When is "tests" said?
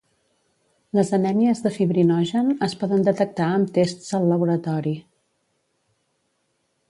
3.77-4.09